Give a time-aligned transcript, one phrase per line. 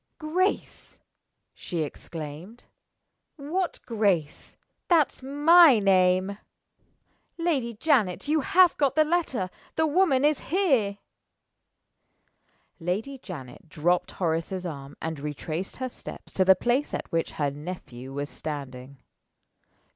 [0.17, 0.99] "Grace!"
[1.53, 2.65] she exclaimed.
[3.35, 4.57] "What Grace?
[4.87, 6.39] That's my name.
[7.37, 9.51] Lady Janet, you have got the letter!
[9.75, 10.97] The woman is here!"
[12.79, 17.51] Lady Janet dropped Horace's arm, and retraced her steps to the place at which her
[17.51, 19.03] nephew was standing.